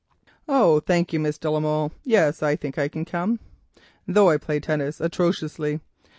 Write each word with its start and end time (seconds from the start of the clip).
"Oh, 0.47 0.79
thank 0.79 1.13
you, 1.13 1.19
Miss 1.19 1.37
de 1.37 1.47
la 1.51 1.59
Molle; 1.59 1.91
yes, 2.03 2.41
I 2.41 2.55
think 2.55 2.79
I 2.79 2.87
can 2.87 3.05
come, 3.05 3.39
though 4.07 4.31
I 4.31 4.37
play 4.37 4.59
tennis 4.59 4.99
atrociously." 4.99 5.79